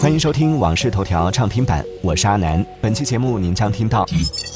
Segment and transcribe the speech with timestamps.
[0.00, 2.64] 欢迎收听《往事头条》畅听版，我是阿南。
[2.80, 4.04] 本期节目您将听到：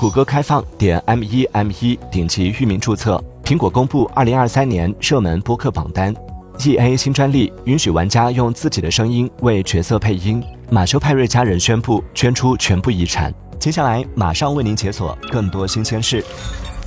[0.00, 6.14] 谷歌开放点 M 一 M 一顶级域名注册；苹果公布二零二三年热门播客榜单
[6.60, 10.40] ；E A 新专利允许玩家用自己的声音为角色配音；
[10.70, 13.32] 马修派瑞家人宣布捐出全部遗产。
[13.58, 16.24] 接下来马上为您解锁更多新鲜事。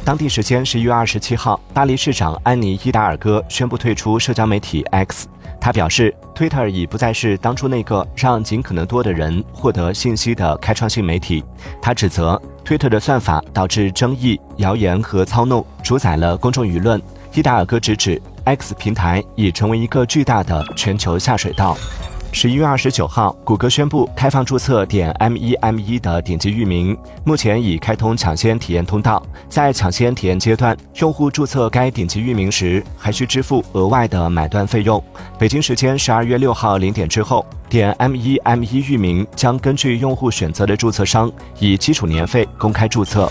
[0.04, 5.28] 当地时间十一月二十七号，巴黎市长安妮伊达尔戈宣布退出社交媒体 X。
[5.60, 11.44] 他表示，Twitter 已不再是当初那个让尽可能多的人获得信息的开创性媒体。
[11.80, 17.00] 他指责 Twitter 的算法导致争议、谣言和操弄，主宰了公众舆论。
[17.34, 21.78] 伊达尔戈直指 X 平台已成为一个巨大的全球下水道。
[22.34, 29.22] 十一月二十九号，谷歌宣布开放注册点 M 一 M 一的顶级域名，目前已开通抢先体验通道。
[29.50, 35.04] 在抢先体验阶段，用户注册该顶级域名时还需支付额外的买断费用。
[35.38, 41.30] 北京时间十二月六号零点之后，点 M 一 M 一域名将根据用户选择的注册商
[41.60, 43.30] 以基础年费公开注册。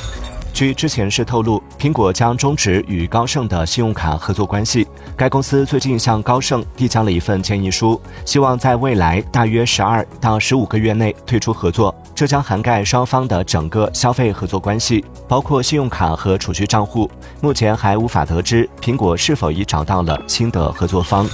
[0.53, 4.87] 据知情人士透露，苹果将终止与高盛的信用卡合作关系。
[5.17, 11.95] 该公司最近向高盛递交了一份建议书，希望在未来大约十二到十五个月内退出合作。
[12.15, 17.11] 这将涵盖双方的整个消费合作关系，包括信用卡和储蓄账户。
[17.41, 21.27] 目前还无法得知苹果是否已找到了新的合作方。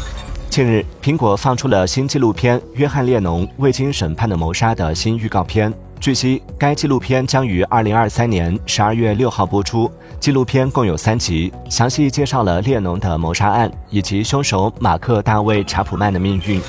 [0.48, 5.73] 近日，苹果放出了新纪录片《约翰列侬未经审判的谋杀》的新预告片。
[5.98, 9.91] 据悉，该纪录片将于二零二三年十二月六号播出。
[10.20, 16.61] 纪录片共有三集，详细介绍了列侬的谋杀案以及凶手马克·大卫·查普曼的命运。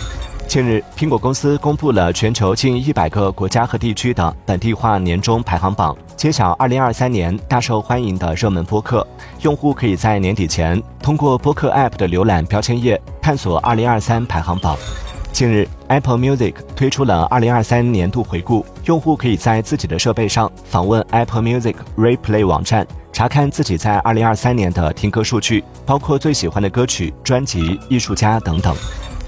[0.47, 9.05] 近日，苹果公司公布了全球近一百个国家和地区的本地化年终排行榜，揭晓二零二三年大受欢迎的热门播客。
[9.41, 14.77] 用户可以在年底前通过播客 App 的浏览标签页探索二零二三排行榜。
[15.33, 28.73] 近日，Apple Music 推出了2023年度回顾，用户可以在自己的设备上访问 Apple Music Replay 网站，查看自己在2023年的听歌数据，包括最喜欢的歌曲、专辑、艺术家等等。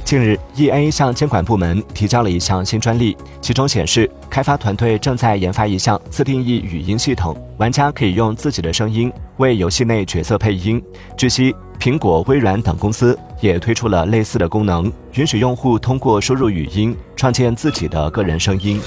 [0.05, 10.81] 近日，EA 向监管部门提交了一项新专利，其中显示开发团队正在研发一项自定义语音系统，玩家可以用自己的声音为游戏内角色配音。
[11.17, 18.79] 据悉，苹果、微软等公司也推出了类似的功能，允许用户通过输入语音创建自己的个人声音。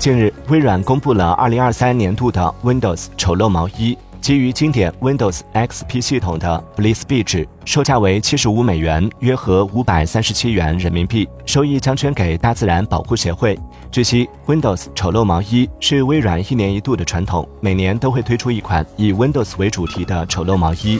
[0.00, 3.98] 近日，微软公布了2023年度的 Windows 丑陋毛衣。
[4.18, 13.58] 基于经典 Windows XP 系统的 Bliss 壁纸，售价为七十五美元，约合五百三十七元人民币，收益将捐给大自然保护协会。
[13.90, 20.98] 据悉，Windows 丑陋毛衣是微软一年一度的传统，每年都会推出一款以 Windows 为主题的丑陋毛衣。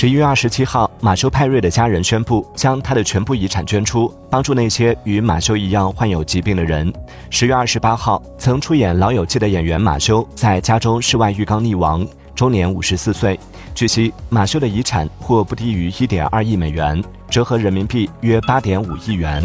[0.00, 6.94] 十一月二十七号，马修派瑞的家人宣布将他的全部遗产捐出，帮助那些与马修一样患有疾病的人。
[7.30, 12.06] 十月二十八号，曾出演《老友记》的演员马修在家中室外浴缸溺亡。
[12.32, 13.36] 终年五十四岁。
[13.74, 19.42] 据悉，马修的遗产或不低于一点二亿美元，折合人民币约八点五亿元。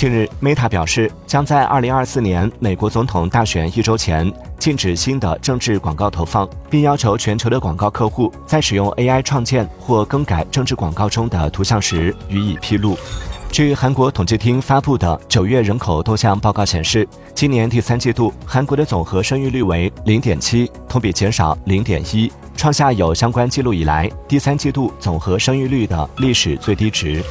[0.00, 12.96] 近日，Meta 表示将在二零二四年美国总统大选一周前禁止新的政治广告投放，并要求全球的广告客户在使用 AI 创建或更改政治广告中的图像时予以披露。
[13.52, 27.22] 据韩国统计厅发布的九月人口动向报告显示，今年第三季度韩国的总和生育率为零点七，同比减少零点一，创下有相关记录以来第三季度总和生育率的历史最低值。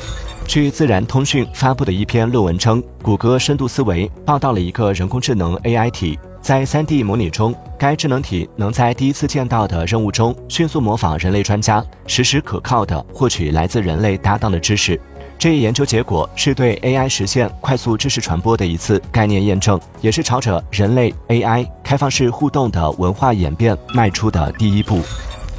[0.49, 14.99] 据自然通讯发布的一篇论文称，谷歌深度思维报道了一个人工智能 AI 体，在 3D 模拟中，该智能体能在第一次见到的任务中迅速模仿人类专家，实时可靠地获取来自人类搭档的知识。
[15.37, 24.99] 这一研究结果是对 AI 实现快速知识传播的一次概念验证，也是朝着人类 AI 开放式互动的文化演变迈出的第一步。